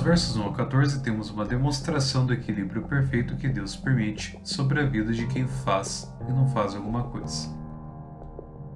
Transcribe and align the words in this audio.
Nos 0.00 0.06
versos 0.06 0.34
1 0.34 0.44
ao 0.44 0.52
14 0.54 1.02
temos 1.02 1.28
uma 1.28 1.44
demonstração 1.44 2.24
do 2.24 2.32
equilíbrio 2.32 2.84
perfeito 2.84 3.36
que 3.36 3.46
Deus 3.46 3.76
permite 3.76 4.40
sobre 4.42 4.80
a 4.80 4.86
vida 4.86 5.12
de 5.12 5.26
quem 5.26 5.46
faz 5.46 6.10
e 6.26 6.32
não 6.32 6.48
faz 6.48 6.74
alguma 6.74 7.02
coisa. 7.02 7.50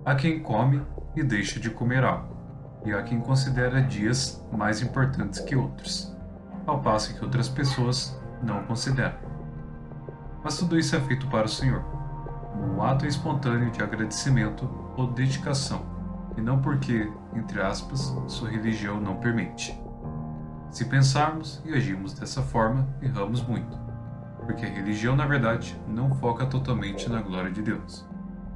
Há 0.05 0.15
quem 0.17 0.43
come 0.43 0.83
e 1.17 1.23
deixa 1.23 1.59
de 1.59 1.71
comer 1.71 2.05
algo, 2.05 2.37
e 2.85 2.93
há 2.93 3.03
quem 3.03 3.21
considera 3.21 3.81
dias 3.81 4.47
mais 4.53 4.83
importantes 4.83 5.41
que 5.41 5.57
outros, 5.57 6.15
ao 6.67 6.83
passo 6.83 7.15
que 7.15 7.25
outras 7.25 7.49
pessoas 7.49 8.21
não 8.43 8.63
consideram. 8.65 9.17
Mas 10.45 10.59
tudo 10.59 10.79
isso 10.79 10.95
é 10.95 11.01
feito 11.01 11.27
para 11.29 11.47
o 11.47 11.49
Senhor, 11.49 11.83
um 12.55 12.83
ato 12.83 13.07
espontâneo 13.07 13.71
de 13.71 13.83
agradecimento 13.83 14.69
ou 14.95 15.07
dedicação, 15.07 15.87
e 16.37 16.43
não 16.43 16.61
porque, 16.61 17.11
entre 17.35 17.63
aspas, 17.63 18.15
sua 18.27 18.51
religião 18.51 19.01
não 19.01 19.17
permite. 19.17 19.84
Se 20.75 20.87
pensarmos 20.87 21.63
e 21.65 21.73
agirmos 21.73 22.15
dessa 22.15 22.43
forma, 22.43 22.85
erramos 23.01 23.41
muito, 23.47 23.79
porque 24.45 24.67
a 24.67 24.69
religião, 24.69 25.15
na 25.15 25.25
verdade, 25.25 25.81
não 25.87 26.13
foca 26.17 26.45
totalmente 26.47 27.09
na 27.09 27.23
glória 27.23 27.53
de 27.53 27.63
Deus, 27.63 28.05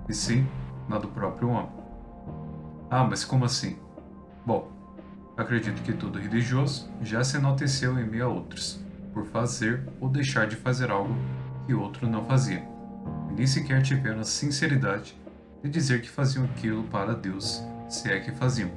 e 0.09 0.13
sim 0.13 0.45
na 0.89 0.99
do 0.99 1.07
próprio 1.07 1.49
homem. 1.49 1.71
Ah, 2.91 3.05
mas 3.05 3.25
como 3.25 3.45
assim? 3.45 3.79
Bom, 4.45 4.69
acredito 5.37 5.81
que 5.83 5.93
todo 5.93 6.19
religioso 6.19 6.91
já 7.03 7.23
se 7.23 7.37
enalteceu 7.37 7.97
em 8.01 8.05
meio 8.05 8.25
a 8.25 8.29
outros, 8.29 8.85
por 9.15 9.25
fazer 9.27 9.89
ou 10.01 10.09
deixar 10.09 10.49
de 10.49 10.57
fazer 10.57 10.91
algo 10.91 11.15
que 11.69 11.73
outro 11.73 12.09
não 12.09 12.25
fazia, 12.25 12.67
e 13.31 13.35
nem 13.35 13.47
sequer 13.47 13.81
tiveram 13.81 14.23
a 14.23 14.25
sinceridade 14.25 15.17
de 15.63 15.71
dizer 15.71 16.03
que 16.03 16.11
faziam 16.11 16.47
aquilo 16.47 16.83
para 16.83 17.15
Deus, 17.15 17.63
se 17.89 18.11
é 18.11 18.19
que 18.19 18.33
faziam. 18.33 18.73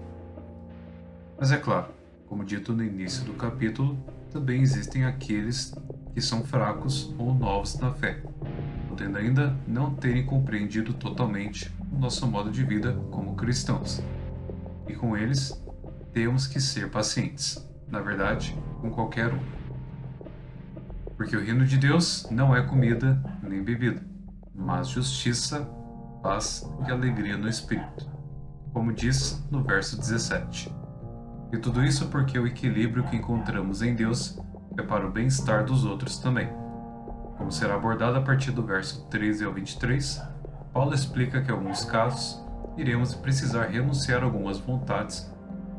Mas 1.40 1.52
é 1.52 1.58
claro, 1.58 1.88
como 2.32 2.46
dito 2.46 2.72
no 2.72 2.82
início 2.82 3.26
do 3.26 3.34
capítulo, 3.34 4.02
também 4.32 4.62
existem 4.62 5.04
aqueles 5.04 5.76
que 6.14 6.22
são 6.22 6.46
fracos 6.46 7.14
ou 7.18 7.34
novos 7.34 7.78
na 7.78 7.92
fé, 7.92 8.24
podendo 8.88 9.18
ainda 9.18 9.54
não 9.68 9.94
terem 9.94 10.26
compreendido 10.26 10.94
totalmente 10.94 11.70
o 11.92 12.00
nosso 12.00 12.26
modo 12.26 12.50
de 12.50 12.64
vida 12.64 12.94
como 13.12 13.36
cristãos. 13.36 14.02
E 14.88 14.94
com 14.94 15.18
eles, 15.18 15.62
temos 16.14 16.48
que 16.48 16.62
ser 16.62 16.90
pacientes, 16.90 17.70
na 17.90 18.00
verdade, 18.00 18.58
com 18.80 18.90
qualquer 18.90 19.34
um 19.34 19.40
porque 21.18 21.36
o 21.36 21.44
reino 21.44 21.66
de 21.66 21.78
Deus 21.78 22.26
não 22.32 22.56
é 22.56 22.62
comida 22.62 23.22
nem 23.44 23.62
bebida, 23.62 24.02
mas 24.56 24.88
justiça, 24.88 25.70
paz 26.24 26.66
e 26.88 26.92
alegria 26.92 27.38
no 27.38 27.50
Espírito, 27.50 28.10
como 28.72 28.94
diz 28.94 29.46
no 29.52 29.62
verso 29.62 30.00
17. 30.00 30.81
E 31.52 31.58
tudo 31.58 31.84
isso 31.84 32.08
porque 32.08 32.40
o 32.40 32.48
equilíbrio 32.48 33.04
que 33.04 33.16
encontramos 33.16 33.82
em 33.82 33.94
Deus 33.94 34.40
é 34.78 34.82
para 34.82 35.06
o 35.06 35.12
bem-estar 35.12 35.66
dos 35.66 35.86
outros 35.86 36.18
também. 36.18 36.50
Como 37.38 37.52
será 37.52 37.76
abordado 37.76 38.18
a 38.18 38.22
partir 38.22 38.52
do 38.52 38.64
verso 38.64 39.06
13 39.10 39.46
ao 39.46 39.54
23, 39.54 40.22
Paulo 40.74 40.94
explica 40.94 41.42
que 41.42 41.50
em 41.50 41.54
alguns 41.54 41.84
casos 41.84 42.42
iremos 42.78 43.14
precisar 43.14 43.66
renunciar 43.66 44.22
a 44.22 44.26
algumas 44.26 44.60
vontades 44.60 45.30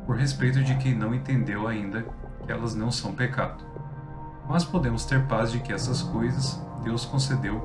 por 0.04 0.16
respeito 0.16 0.62
de 0.62 0.74
quem 0.76 0.94
não 0.94 1.14
entendeu 1.14 1.66
ainda 1.66 2.04
que 2.44 2.52
elas 2.52 2.74
não 2.74 2.90
são 2.90 3.14
pecado 3.14 3.72
mas 4.48 4.64
podemos 4.64 5.04
ter 5.04 5.26
paz 5.26 5.52
de 5.52 5.60
que 5.60 5.72
essas 5.72 6.02
coisas 6.02 6.60
Deus 6.82 7.04
concedeu 7.04 7.60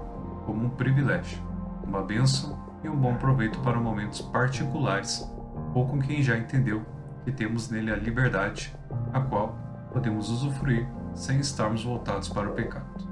como 0.46 0.66
um 0.66 0.70
privilégio, 0.70 1.42
uma 1.84 2.02
bênção 2.02 2.58
e 2.84 2.90
um 2.90 2.96
bom 2.96 3.16
proveito 3.16 3.60
para 3.60 3.80
momentos 3.80 4.22
particulares 4.22 5.30
ou 5.74 5.88
com 5.88 6.00
quem 6.00 6.22
já 6.22 6.38
entendeu 6.38 6.86
que 7.28 7.32
temos 7.34 7.70
nele 7.70 7.92
a 7.92 7.96
liberdade, 7.98 8.74
a 9.12 9.20
qual 9.20 9.60
podemos 9.92 10.30
usufruir 10.30 10.88
sem 11.14 11.42
estarmos 11.42 11.84
voltados 11.84 12.30
para 12.30 12.50
o 12.50 12.54
pecado. 12.54 13.07